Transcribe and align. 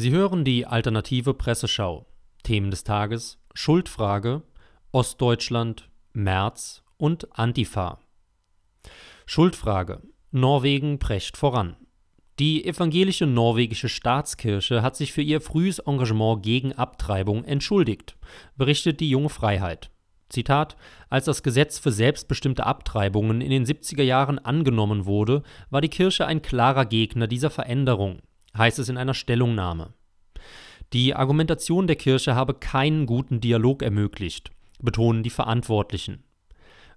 Sie 0.00 0.12
hören 0.12 0.44
die 0.44 0.64
alternative 0.64 1.34
Presseschau. 1.34 2.06
Themen 2.42 2.70
des 2.70 2.84
Tages: 2.84 3.36
Schuldfrage, 3.52 4.40
Ostdeutschland, 4.92 5.90
März 6.14 6.82
und 6.96 7.38
Antifa. 7.38 7.98
Schuldfrage: 9.26 10.00
Norwegen 10.30 11.00
prescht 11.00 11.36
voran. 11.36 11.76
Die 12.38 12.64
evangelische 12.64 13.26
norwegische 13.26 13.90
Staatskirche 13.90 14.80
hat 14.80 14.96
sich 14.96 15.12
für 15.12 15.20
ihr 15.20 15.42
frühes 15.42 15.80
Engagement 15.80 16.42
gegen 16.42 16.72
Abtreibung 16.72 17.44
entschuldigt, 17.44 18.16
berichtet 18.56 19.00
die 19.00 19.10
Junge 19.10 19.28
Freiheit. 19.28 19.90
Zitat: 20.30 20.78
Als 21.10 21.26
das 21.26 21.42
Gesetz 21.42 21.78
für 21.78 21.92
selbstbestimmte 21.92 22.64
Abtreibungen 22.64 23.42
in 23.42 23.50
den 23.50 23.66
70er 23.66 24.02
Jahren 24.02 24.38
angenommen 24.38 25.04
wurde, 25.04 25.42
war 25.68 25.82
die 25.82 25.90
Kirche 25.90 26.26
ein 26.26 26.40
klarer 26.40 26.86
Gegner 26.86 27.26
dieser 27.26 27.50
Veränderung 27.50 28.22
heißt 28.56 28.78
es 28.78 28.88
in 28.88 28.96
einer 28.96 29.14
Stellungnahme. 29.14 29.92
Die 30.92 31.14
Argumentation 31.14 31.86
der 31.86 31.96
Kirche 31.96 32.34
habe 32.34 32.54
keinen 32.54 33.06
guten 33.06 33.40
Dialog 33.40 33.82
ermöglicht, 33.82 34.50
betonen 34.80 35.22
die 35.22 35.30
Verantwortlichen. 35.30 36.24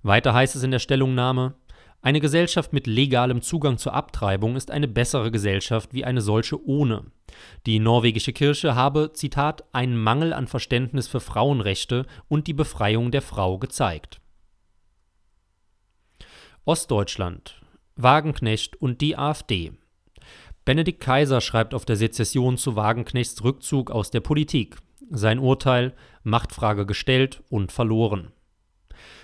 Weiter 0.02 0.34
heißt 0.34 0.56
es 0.56 0.64
in 0.64 0.72
der 0.72 0.80
Stellungnahme, 0.80 1.56
eine 2.04 2.20
Gesellschaft 2.20 2.74
mit 2.74 2.86
legalem 2.86 3.42
Zugang 3.42 3.78
zur 3.78 3.94
Abtreibung 3.94 4.58
ist 4.58 4.72
eine 4.72 4.90
bessere 4.90 5.32
Gesellschaft 5.32 5.94
wie 5.94 6.04
eine 6.04 6.20
solche 6.20 6.62
ohne. 6.68 7.06
Die 7.66 7.80
norwegische 7.80 8.34
Kirche 8.34 8.76
habe, 8.76 9.14
Zitat, 9.14 9.64
einen 9.74 9.96
Mangel 9.96 10.34
an 10.34 10.48
Verständnis 10.48 11.08
für 11.08 11.22
Frauenrechte 11.22 12.06
und 12.28 12.48
die 12.48 12.54
Befreiung 12.54 13.12
der 13.12 13.22
Frau 13.22 13.58
gezeigt. 13.58 14.20
Ostdeutschland, 16.66 17.62
Wagenknecht 17.96 18.76
und 18.76 19.00
die 19.00 19.18
AfD. 19.18 19.72
Benedikt 20.66 21.02
Kaiser 21.02 21.42
schreibt 21.42 21.74
auf 21.74 21.84
der 21.84 21.98
Sezession 21.98 22.58
zu 22.58 22.76
Wagenknechts 22.76 23.44
Rückzug 23.44 23.92
aus 23.92 24.12
der 24.12 24.22
Politik. 24.22 24.78
Sein 25.10 25.40
Urteil: 25.40 25.94
Machtfrage 26.24 26.86
gestellt 26.86 27.44
und 27.50 27.72
verloren. 27.72 28.32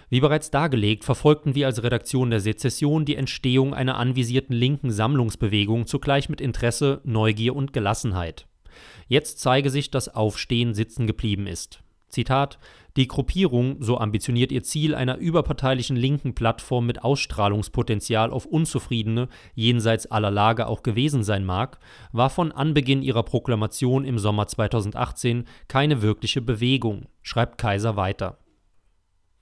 Wie 0.10 0.20
bereits 0.20 0.52
dargelegt, 0.52 1.06
verfolgten 1.06 1.56
wir 1.56 1.68
als 1.68 1.84
Redaktion 1.84 2.32
der 2.32 2.40
Sezession 2.40 3.06
die 3.06 3.16
Entstehung 3.16 3.74
einer 3.74 3.98
anvisierten 3.98 4.56
linken 4.56 4.92
Sammlungsbewegung 4.92 5.86
zugleich 5.86 6.30
mit 6.30 6.42
Interesse, 6.42 7.00
Neugier 7.04 7.56
und 7.56 7.72
Gelassenheit. 7.72 8.48
Jetzt 9.08 9.40
zeige 9.40 9.70
sich, 9.70 9.92
dass 9.92 10.14
Aufstehen 10.14 10.74
sitzen 10.74 11.08
geblieben 11.08 11.48
ist. 11.48 11.84
Zitat: 12.10 12.60
Die 12.98 13.08
Gruppierung, 13.08 13.78
so 13.82 13.98
ambitioniert 13.98 14.52
ihr 14.52 14.64
Ziel 14.64 14.96
einer 14.96 15.18
überparteilichen 15.18 15.96
linken 15.96 16.36
Plattform 16.36 16.86
mit 16.86 17.04
Ausstrahlungspotenzial 17.04 18.32
auf 18.32 18.46
Unzufriedene 18.46 19.30
jenseits 19.56 20.08
aller 20.08 20.32
Lager 20.32 20.68
auch 20.68 20.84
gewesen 20.84 21.24
sein 21.24 21.46
mag, 21.46 21.80
war 22.12 22.30
von 22.30 22.52
Anbeginn 22.52 23.02
ihrer 23.02 23.24
Proklamation 23.24 24.06
im 24.06 24.20
Sommer 24.20 24.48
2018 24.48 25.46
keine 25.68 26.02
wirkliche 26.02 26.42
Bewegung, 26.42 27.08
schreibt 27.22 27.58
Kaiser 27.58 27.96
weiter. 27.96 28.40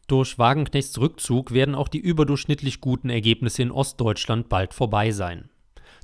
Durch 0.07 0.39
Wagenknechts 0.39 0.99
Rückzug 0.99 1.51
werden 1.51 1.75
auch 1.75 1.89
die 1.89 1.99
überdurchschnittlich 1.99 2.79
guten 2.79 3.09
Ergebnisse 3.09 3.61
in 3.61 3.71
Ostdeutschland 3.71 4.47
bald 4.47 4.73
vorbei 4.73 5.11
sein. 5.11 5.49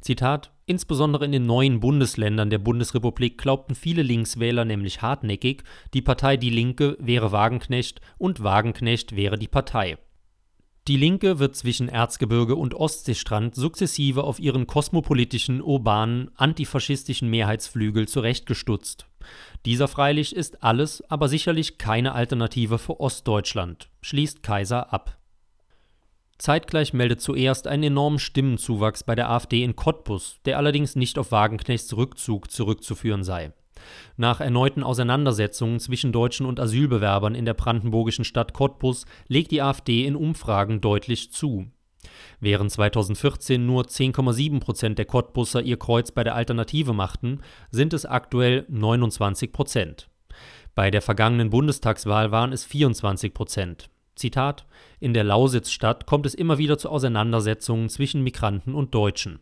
Zitat 0.04 0.52
Insbesondere 0.66 1.26
in 1.26 1.32
den 1.32 1.46
neuen 1.46 1.80
Bundesländern 1.80 2.50
der 2.50 2.58
Bundesrepublik 2.58 3.38
glaubten 3.38 3.76
viele 3.76 4.02
Linkswähler 4.02 4.64
nämlich 4.64 5.02
hartnäckig, 5.02 5.64
die 5.94 6.02
Partei 6.02 6.38
Die 6.38 6.50
Linke 6.50 6.96
wäre 7.00 7.32
Wagenknecht 7.34 8.00
und 8.18 8.44
Wagenknecht 8.44 9.16
wäre 9.16 9.38
die 9.38 9.50
Partei. 9.50 9.98
Die 10.88 10.98
Linke 10.98 11.40
wird 11.40 11.56
zwischen 11.56 11.88
Erzgebirge 11.88 12.56
und 12.56 12.74
Ostseestrand 12.74 13.56
sukzessive 13.56 14.24
auf 14.24 14.40
ihren 14.40 14.68
kosmopolitischen, 14.68 15.62
urbanen, 15.62 16.32
antifaschistischen 16.36 17.30
Mehrheitsflügel 17.30 18.08
zurechtgestutzt. 18.08 19.08
Dieser 19.66 19.88
freilich 19.88 20.36
ist 20.36 20.64
alles, 20.64 21.02
aber 21.10 21.30
sicherlich 21.30 21.78
keine 21.78 22.14
Alternative 22.14 22.78
für 22.78 23.00
Ostdeutschland, 23.00 23.90
schließt 24.02 24.44
Kaiser 24.44 24.92
ab 24.92 25.18
Zeitgleich 26.38 26.94
meldet 26.94 27.22
zuerst 27.22 27.68
einen 27.68 27.84
enormen 27.84 28.20
Stimmenzuwachs 28.20 29.04
bei 29.04 29.16
der 29.16 29.30
AfD 29.30 29.64
in 29.64 29.76
Cottbus, 29.76 30.40
der 30.46 30.58
allerdings 30.58 30.96
nicht 30.96 31.18
auf 31.18 31.32
Wagenknechts 31.32 31.96
Rückzug 31.96 32.52
zurückzuführen 32.52 33.24
sei. 33.24 33.54
Nach 34.18 34.40
erneuten 34.40 34.84
Auseinandersetzungen 34.84 35.80
zwischen 35.80 36.12
Deutschen 36.12 36.46
und 36.46 36.60
Asylbewerbern 36.60 37.36
in 37.36 37.46
der 37.46 37.54
brandenburgischen 37.54 38.26
Stadt 38.26 38.54
Cottbus 38.54 39.06
legt 39.28 39.52
die 39.52 39.62
AfD 39.62 40.06
in 40.06 40.16
Umfragen 40.16 40.82
deutlich 40.82 41.32
zu. 41.32 41.68
Während 42.40 42.72
2014 42.72 43.66
nur 43.66 43.84
10,7 43.84 44.60
Prozent 44.60 44.98
der 44.98 45.06
Cottbusser 45.06 45.62
ihr 45.62 45.78
Kreuz 45.78 46.12
bei 46.12 46.24
der 46.24 46.36
Alternative 46.36 46.94
machten, 46.94 47.40
sind 47.72 47.94
es 47.94 48.06
aktuell 48.06 48.66
29 48.70 49.52
Prozent. 49.52 50.10
Bei 50.76 50.92
der 50.92 51.02
vergangenen 51.02 51.50
Bundestagswahl 51.50 52.32
waren 52.32 52.52
es 52.52 52.66
24 52.66 53.34
Prozent. 53.34 53.90
Zitat: 54.16 54.66
In 55.00 55.14
der 55.14 55.24
Lausitzstadt 55.24 56.06
kommt 56.06 56.26
es 56.26 56.34
immer 56.34 56.58
wieder 56.58 56.78
zu 56.78 56.90
Auseinandersetzungen 56.90 57.90
zwischen 57.90 58.24
Migranten 58.24 58.76
und 58.76 58.94
Deutschen. 58.94 59.40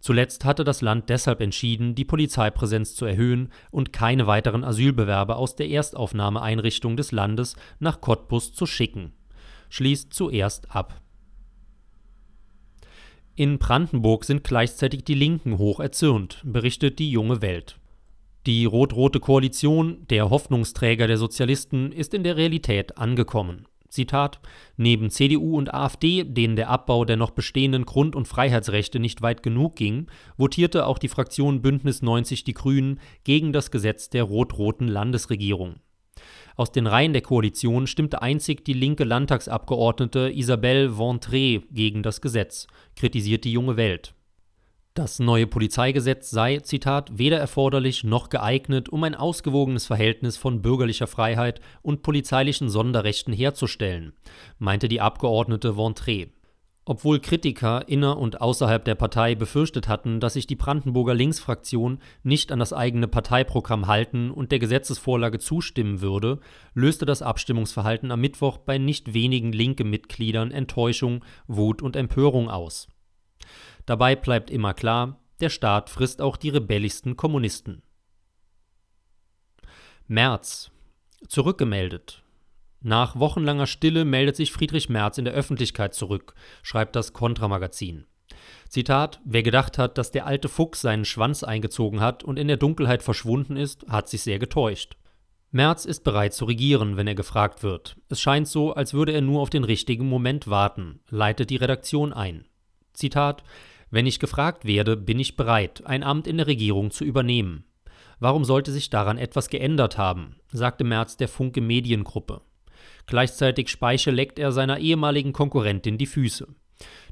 Zuletzt 0.00 0.44
hatte 0.44 0.64
das 0.64 0.80
Land 0.80 1.08
deshalb 1.08 1.40
entschieden, 1.40 1.94
die 1.94 2.04
Polizeipräsenz 2.04 2.94
zu 2.94 3.04
erhöhen 3.04 3.52
und 3.70 3.92
keine 3.92 4.26
weiteren 4.26 4.64
Asylbewerber 4.64 5.36
aus 5.36 5.56
der 5.56 5.68
Erstaufnahmeeinrichtung 5.68 6.96
des 6.96 7.12
Landes 7.12 7.54
nach 7.78 8.00
Cottbus 8.00 8.52
zu 8.52 8.66
schicken. 8.66 9.12
Schließt 9.68 10.14
zuerst 10.14 10.74
ab. 10.74 11.02
In 13.34 13.58
Brandenburg 13.58 14.24
sind 14.24 14.42
gleichzeitig 14.42 15.04
die 15.04 15.14
Linken 15.14 15.58
hoch 15.58 15.78
erzürnt, 15.78 16.40
berichtet 16.44 16.98
die 16.98 17.10
junge 17.10 17.40
Welt. 17.40 17.78
Die 18.46 18.64
rot-rote 18.64 19.20
Koalition, 19.20 20.06
der 20.08 20.30
Hoffnungsträger 20.30 21.06
der 21.06 21.18
Sozialisten, 21.18 21.92
ist 21.92 22.14
in 22.14 22.24
der 22.24 22.36
Realität 22.36 22.96
angekommen. 22.96 23.66
Zitat, 23.88 24.40
neben 24.76 25.10
CDU 25.10 25.56
und 25.56 25.72
AfD, 25.72 26.24
denen 26.24 26.56
der 26.56 26.68
Abbau 26.68 27.04
der 27.04 27.16
noch 27.16 27.30
bestehenden 27.30 27.84
Grund- 27.84 28.16
und 28.16 28.28
Freiheitsrechte 28.28 29.00
nicht 29.00 29.22
weit 29.22 29.42
genug 29.42 29.76
ging, 29.76 30.06
votierte 30.36 30.86
auch 30.86 30.98
die 30.98 31.08
Fraktion 31.08 31.62
Bündnis 31.62 32.02
90 32.02 32.44
Die 32.44 32.54
Grünen 32.54 33.00
gegen 33.24 33.52
das 33.52 33.70
Gesetz 33.70 34.10
der 34.10 34.24
rot-roten 34.24 34.88
Landesregierung. 34.88 35.76
Aus 36.56 36.72
den 36.72 36.86
Reihen 36.86 37.12
der 37.12 37.22
Koalition 37.22 37.86
stimmte 37.86 38.20
einzig 38.20 38.64
die 38.64 38.72
linke 38.72 39.04
Landtagsabgeordnete 39.04 40.32
Isabelle 40.34 40.90
Ventré 40.90 41.62
gegen 41.70 42.02
das 42.02 42.20
Gesetz, 42.20 42.66
kritisiert 42.96 43.44
die 43.44 43.52
junge 43.52 43.76
Welt. 43.76 44.14
Das 44.98 45.20
neue 45.20 45.46
Polizeigesetz 45.46 46.28
sei, 46.28 46.58
Zitat, 46.58 47.16
weder 47.16 47.38
erforderlich 47.38 48.02
noch 48.02 48.30
geeignet, 48.30 48.88
um 48.88 49.04
ein 49.04 49.14
ausgewogenes 49.14 49.86
Verhältnis 49.86 50.36
von 50.36 50.60
bürgerlicher 50.60 51.06
Freiheit 51.06 51.60
und 51.82 52.02
polizeilichen 52.02 52.68
Sonderrechten 52.68 53.32
herzustellen, 53.32 54.12
meinte 54.58 54.88
die 54.88 55.00
Abgeordnete 55.00 55.74
Ventré. 55.74 56.30
Obwohl 56.84 57.20
Kritiker 57.20 57.86
inner 57.86 58.18
und 58.18 58.40
außerhalb 58.40 58.84
der 58.84 58.96
Partei 58.96 59.36
befürchtet 59.36 59.86
hatten, 59.86 60.18
dass 60.18 60.32
sich 60.32 60.48
die 60.48 60.56
Brandenburger 60.56 61.14
Linksfraktion 61.14 62.00
nicht 62.24 62.50
an 62.50 62.58
das 62.58 62.72
eigene 62.72 63.06
Parteiprogramm 63.06 63.86
halten 63.86 64.32
und 64.32 64.50
der 64.50 64.58
Gesetzesvorlage 64.58 65.38
zustimmen 65.38 66.00
würde, 66.00 66.40
löste 66.74 67.06
das 67.06 67.22
Abstimmungsverhalten 67.22 68.10
am 68.10 68.20
Mittwoch 68.20 68.58
bei 68.58 68.78
nicht 68.78 69.14
wenigen 69.14 69.52
linke 69.52 69.84
Mitgliedern 69.84 70.50
Enttäuschung, 70.50 71.24
Wut 71.46 71.82
und 71.82 71.94
Empörung 71.94 72.50
aus. 72.50 72.88
Dabei 73.88 74.16
bleibt 74.16 74.50
immer 74.50 74.74
klar, 74.74 75.18
der 75.40 75.48
Staat 75.48 75.88
frisst 75.88 76.20
auch 76.20 76.36
die 76.36 76.50
rebellischsten 76.50 77.16
Kommunisten. 77.16 77.80
Merz. 80.06 80.70
Zurückgemeldet. 81.26 82.22
Nach 82.82 83.18
wochenlanger 83.18 83.66
Stille 83.66 84.04
meldet 84.04 84.36
sich 84.36 84.52
Friedrich 84.52 84.90
Merz 84.90 85.16
in 85.16 85.24
der 85.24 85.32
Öffentlichkeit 85.32 85.94
zurück, 85.94 86.34
schreibt 86.62 86.96
das 86.96 87.14
Kontramagazin. 87.14 88.04
Zitat: 88.68 89.22
Wer 89.24 89.42
gedacht 89.42 89.78
hat, 89.78 89.96
dass 89.96 90.10
der 90.10 90.26
alte 90.26 90.50
Fuchs 90.50 90.82
seinen 90.82 91.06
Schwanz 91.06 91.42
eingezogen 91.42 92.02
hat 92.02 92.22
und 92.22 92.38
in 92.38 92.48
der 92.48 92.58
Dunkelheit 92.58 93.02
verschwunden 93.02 93.56
ist, 93.56 93.86
hat 93.88 94.10
sich 94.10 94.20
sehr 94.20 94.38
getäuscht. 94.38 94.98
Merz 95.50 95.86
ist 95.86 96.04
bereit 96.04 96.34
zu 96.34 96.44
regieren, 96.44 96.98
wenn 96.98 97.06
er 97.06 97.14
gefragt 97.14 97.62
wird. 97.62 97.96
Es 98.10 98.20
scheint 98.20 98.48
so, 98.48 98.74
als 98.74 98.92
würde 98.92 99.12
er 99.12 99.22
nur 99.22 99.40
auf 99.40 99.48
den 99.48 99.64
richtigen 99.64 100.10
Moment 100.10 100.46
warten, 100.48 101.00
leitet 101.08 101.48
die 101.48 101.56
Redaktion 101.56 102.12
ein. 102.12 102.44
Zitat: 102.92 103.42
Wenn 103.90 104.06
ich 104.06 104.18
gefragt 104.18 104.64
werde, 104.64 104.96
bin 104.96 105.18
ich 105.18 105.36
bereit, 105.36 105.86
ein 105.86 106.02
Amt 106.02 106.26
in 106.26 106.36
der 106.36 106.46
Regierung 106.46 106.90
zu 106.90 107.04
übernehmen. 107.04 107.64
Warum 108.20 108.44
sollte 108.44 108.72
sich 108.72 108.90
daran 108.90 109.16
etwas 109.16 109.48
geändert 109.48 109.96
haben, 109.96 110.36
sagte 110.52 110.84
Merz 110.84 111.16
der 111.16 111.28
Funke 111.28 111.60
Mediengruppe. 111.60 112.42
Gleichzeitig 113.06 113.68
Speiche 113.68 114.10
leckt 114.10 114.38
er 114.38 114.52
seiner 114.52 114.78
ehemaligen 114.78 115.32
Konkurrentin 115.32 115.98
die 115.98 116.06
Füße. 116.06 116.48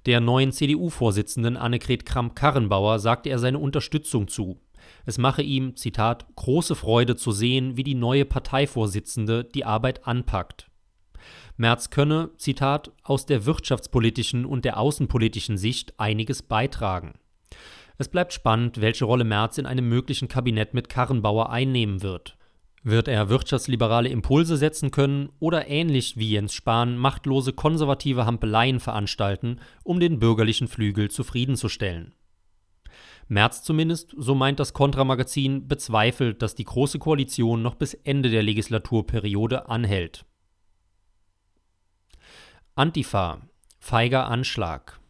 Der 0.04 0.20
neuen 0.20 0.52
CDU-Vorsitzenden 0.52 1.56
Annegret 1.56 2.06
Kramp-Karrenbauer 2.06 2.98
sagte 2.98 3.30
er 3.30 3.38
seine 3.38 3.58
Unterstützung 3.58 4.28
zu. 4.28 4.60
Es 5.04 5.18
mache 5.18 5.42
ihm, 5.42 5.74
Zitat, 5.74 6.26
große 6.36 6.74
Freude 6.74 7.16
zu 7.16 7.32
sehen, 7.32 7.76
wie 7.76 7.82
die 7.82 7.94
neue 7.94 8.24
Parteivorsitzende 8.24 9.44
die 9.44 9.64
Arbeit 9.64 10.06
anpackt. 10.06 10.68
Merz 11.56 11.90
könne, 11.90 12.30
Zitat, 12.36 12.92
aus 13.02 13.26
der 13.26 13.46
wirtschaftspolitischen 13.46 14.44
und 14.44 14.64
der 14.64 14.78
außenpolitischen 14.78 15.56
Sicht 15.58 15.98
einiges 15.98 16.42
beitragen. 16.42 17.14
Es 17.98 18.08
bleibt 18.08 18.32
spannend, 18.32 18.80
welche 18.80 19.06
Rolle 19.06 19.24
Merz 19.24 19.58
in 19.58 19.66
einem 19.66 19.88
möglichen 19.88 20.28
Kabinett 20.28 20.74
mit 20.74 20.88
Karrenbauer 20.88 21.50
einnehmen 21.50 22.02
wird. 22.02 22.36
Wird 22.82 23.08
er 23.08 23.28
wirtschaftsliberale 23.28 24.08
Impulse 24.08 24.56
setzen 24.56 24.90
können 24.90 25.30
oder 25.40 25.66
ähnlich 25.66 26.16
wie 26.16 26.30
Jens 26.30 26.54
Spahn 26.54 26.96
machtlose 26.96 27.52
konservative 27.52 28.26
Hampeleien 28.26 28.78
veranstalten, 28.78 29.58
um 29.82 29.98
den 29.98 30.20
bürgerlichen 30.20 30.68
Flügel 30.68 31.10
zufriedenzustellen? 31.10 32.14
Merz 33.28 33.64
zumindest, 33.64 34.14
so 34.16 34.36
meint 34.36 34.60
das 34.60 34.72
Kontramagazin, 34.72 35.66
bezweifelt, 35.66 36.42
dass 36.42 36.54
die 36.54 36.64
Große 36.64 37.00
Koalition 37.00 37.60
noch 37.60 37.74
bis 37.74 37.94
Ende 37.94 38.30
der 38.30 38.44
Legislaturperiode 38.44 39.68
anhält. 39.68 40.24
Antifa. 42.78 43.40
Feiger 43.78 44.26
Anschlag. 44.28 45.00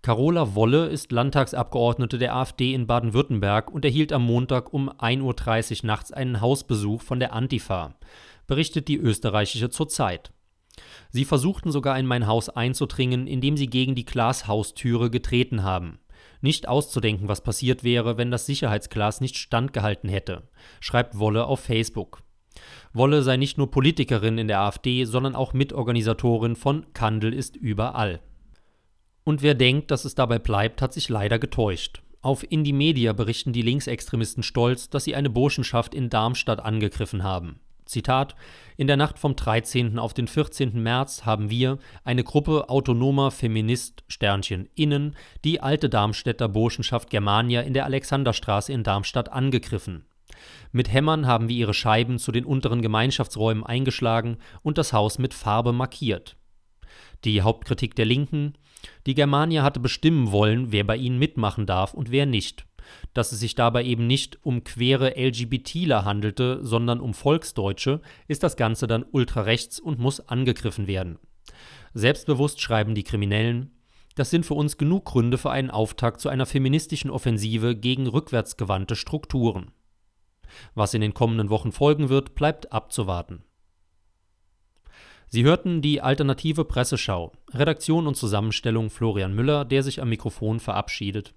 Carola 0.00 0.54
Wolle 0.54 0.86
ist 0.86 1.12
Landtagsabgeordnete 1.12 2.16
der 2.16 2.34
AfD 2.34 2.72
in 2.72 2.86
Baden-Württemberg 2.86 3.70
und 3.70 3.84
erhielt 3.84 4.14
am 4.14 4.24
Montag 4.24 4.72
um 4.72 4.88
1.30 4.88 5.82
Uhr 5.82 5.86
nachts 5.88 6.10
einen 6.10 6.40
Hausbesuch 6.40 7.02
von 7.02 7.20
der 7.20 7.34
Antifa, 7.34 7.96
berichtet 8.46 8.88
die 8.88 8.96
österreichische 8.96 9.68
Zurzeit. 9.68 10.32
Sie 11.10 11.26
versuchten 11.26 11.70
sogar 11.70 11.98
in 11.98 12.06
mein 12.06 12.26
Haus 12.26 12.48
einzudringen, 12.48 13.26
indem 13.26 13.58
sie 13.58 13.66
gegen 13.66 13.94
die 13.94 14.06
Glashaustüre 14.06 15.10
getreten 15.10 15.62
haben. 15.62 15.98
Nicht 16.40 16.66
auszudenken, 16.66 17.28
was 17.28 17.42
passiert 17.42 17.84
wäre, 17.84 18.16
wenn 18.16 18.30
das 18.30 18.46
Sicherheitsglas 18.46 19.20
nicht 19.20 19.36
standgehalten 19.36 20.08
hätte, 20.08 20.48
schreibt 20.80 21.18
Wolle 21.18 21.44
auf 21.44 21.60
Facebook. 21.60 22.22
Wolle 22.92 23.22
sei 23.22 23.36
nicht 23.36 23.58
nur 23.58 23.70
Politikerin 23.70 24.38
in 24.38 24.48
der 24.48 24.60
AfD, 24.60 25.04
sondern 25.04 25.34
auch 25.34 25.52
Mitorganisatorin 25.52 26.56
von 26.56 26.86
Kandel 26.92 27.32
ist 27.32 27.56
überall. 27.56 28.20
Und 29.24 29.42
wer 29.42 29.54
denkt, 29.54 29.90
dass 29.90 30.04
es 30.04 30.14
dabei 30.14 30.38
bleibt, 30.38 30.82
hat 30.82 30.92
sich 30.92 31.08
leider 31.08 31.38
getäuscht. 31.38 32.02
Auf 32.20 32.44
Indie 32.50 32.72
Media 32.72 33.12
berichten 33.12 33.52
die 33.52 33.62
Linksextremisten 33.62 34.42
stolz, 34.42 34.90
dass 34.90 35.04
sie 35.04 35.16
eine 35.16 35.30
Burschenschaft 35.30 35.94
in 35.94 36.08
Darmstadt 36.08 36.60
angegriffen 36.60 37.22
haben. 37.22 37.58
Zitat: 37.84 38.36
In 38.76 38.86
der 38.86 38.96
Nacht 38.96 39.18
vom 39.18 39.34
13. 39.34 39.98
auf 39.98 40.14
den 40.14 40.28
14. 40.28 40.80
März 40.82 41.24
haben 41.24 41.50
wir, 41.50 41.78
eine 42.04 42.24
Gruppe 42.24 42.68
autonomer 42.68 43.30
Feminist 43.30 44.04
Sternchen 44.08 44.68
innen, 44.74 45.16
die 45.44 45.60
alte 45.60 45.88
Darmstädter 45.88 46.48
Burschenschaft 46.48 47.10
Germania 47.10 47.62
in 47.62 47.74
der 47.74 47.84
Alexanderstraße 47.84 48.72
in 48.72 48.84
Darmstadt 48.84 49.30
angegriffen. 49.30 50.04
Mit 50.72 50.92
Hämmern 50.92 51.26
haben 51.26 51.48
wir 51.48 51.56
ihre 51.56 51.74
Scheiben 51.74 52.18
zu 52.18 52.32
den 52.32 52.44
unteren 52.44 52.82
Gemeinschaftsräumen 52.82 53.64
eingeschlagen 53.64 54.38
und 54.62 54.78
das 54.78 54.92
Haus 54.92 55.18
mit 55.18 55.34
Farbe 55.34 55.72
markiert. 55.72 56.36
Die 57.24 57.42
Hauptkritik 57.42 57.94
der 57.94 58.06
Linken: 58.06 58.54
Die 59.06 59.14
Germania 59.14 59.62
hatte 59.62 59.80
bestimmen 59.80 60.32
wollen, 60.32 60.72
wer 60.72 60.84
bei 60.84 60.96
ihnen 60.96 61.18
mitmachen 61.18 61.66
darf 61.66 61.94
und 61.94 62.10
wer 62.10 62.26
nicht. 62.26 62.66
Dass 63.14 63.32
es 63.32 63.40
sich 63.40 63.54
dabei 63.54 63.84
eben 63.84 64.06
nicht 64.06 64.44
um 64.44 64.64
queere 64.64 65.14
LGBTler 65.16 66.04
handelte, 66.04 66.60
sondern 66.62 67.00
um 67.00 67.14
Volksdeutsche, 67.14 68.00
ist 68.28 68.42
das 68.42 68.56
Ganze 68.56 68.86
dann 68.86 69.04
ultrarechts 69.10 69.78
und 69.78 69.98
muss 69.98 70.20
angegriffen 70.20 70.86
werden. 70.86 71.18
Selbstbewusst 71.94 72.60
schreiben 72.60 72.94
die 72.94 73.04
Kriminellen, 73.04 73.70
das 74.14 74.30
sind 74.30 74.44
für 74.44 74.54
uns 74.54 74.76
genug 74.76 75.06
Gründe 75.06 75.38
für 75.38 75.50
einen 75.50 75.70
Auftakt 75.70 76.20
zu 76.20 76.28
einer 76.28 76.46
feministischen 76.46 77.10
Offensive 77.10 77.76
gegen 77.76 78.06
rückwärtsgewandte 78.06 78.96
Strukturen. 78.96 79.70
Was 80.74 80.94
in 80.94 81.00
den 81.00 81.14
kommenden 81.14 81.50
Wochen 81.50 81.72
folgen 81.72 82.08
wird, 82.08 82.34
bleibt 82.34 82.72
abzuwarten. 82.72 83.44
Sie 85.28 85.44
hörten 85.44 85.80
die 85.80 86.02
alternative 86.02 86.66
Presseschau. 86.66 87.32
Redaktion 87.54 88.06
und 88.06 88.16
Zusammenstellung 88.16 88.90
Florian 88.90 89.34
Müller, 89.34 89.64
der 89.64 89.82
sich 89.82 90.02
am 90.02 90.10
Mikrofon 90.10 90.60
verabschiedet. 90.60 91.34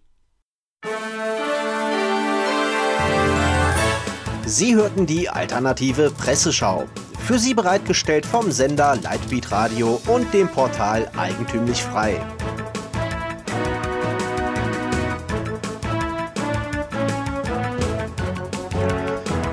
Sie 4.46 4.76
hörten 4.76 5.06
die 5.06 5.30
alternative 5.30 6.12
Presseschau. 6.12 6.86
Für 7.20 7.40
Sie 7.40 7.54
bereitgestellt 7.54 8.26
vom 8.26 8.52
Sender 8.52 8.98
Lightbeat 9.02 9.52
Radio 9.52 10.00
und 10.08 10.32
dem 10.34 10.50
Portal 10.50 11.10
Eigentümlich 11.18 11.82
Frei. 11.82 12.22